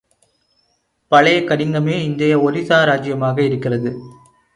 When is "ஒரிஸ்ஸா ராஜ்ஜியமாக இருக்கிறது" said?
2.39-3.91